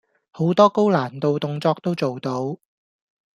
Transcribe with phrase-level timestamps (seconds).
[0.31, 2.57] 好多高難度動作都做到